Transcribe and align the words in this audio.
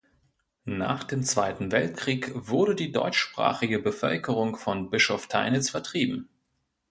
Nach 0.65 1.03
dem 1.03 1.21
Zweiten 1.21 1.71
Weltkrieg 1.71 2.31
wurde 2.33 2.73
die 2.73 2.91
deutschsprachige 2.91 3.77
Bevölkerung 3.77 4.55
von 4.55 4.89
Bischofteinitz 4.89 5.69
vertrieben. 5.69 6.27